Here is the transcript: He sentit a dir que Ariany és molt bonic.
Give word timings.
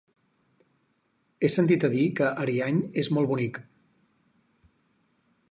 He 1.47 1.51
sentit 1.55 1.85
a 1.89 1.91
dir 1.97 2.07
que 2.21 2.31
Ariany 2.45 2.81
és 3.03 3.11
molt 3.19 3.33
bonic. 3.35 3.61